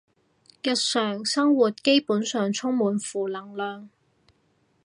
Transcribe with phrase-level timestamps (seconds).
[0.63, 3.87] 日常生活基本上充滿負能量